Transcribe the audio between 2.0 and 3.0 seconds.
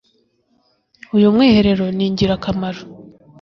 ingirakamaro